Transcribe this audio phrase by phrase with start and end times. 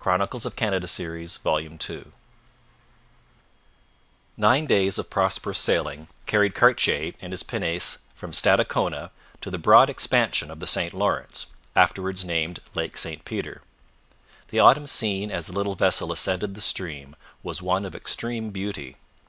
[0.00, 2.12] CHAPTER VI THE SECOND VOYAGE HOCHELAGA
[4.36, 9.10] Nine days of prosperous sailing carried Cartier in his pinnace from Stadacona
[9.40, 13.62] to the broad expansion of the St Lawrence, afterwards named Lake St Peter.
[14.50, 18.96] The autumn scene as the little vessel ascended the stream was one of extreme beauty.